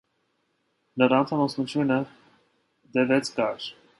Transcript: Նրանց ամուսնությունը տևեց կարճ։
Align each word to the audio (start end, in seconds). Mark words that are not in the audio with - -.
Նրանց 1.01 1.33
ամուսնությունը 1.37 1.99
տևեց 2.97 3.33
կարճ։ 3.39 3.71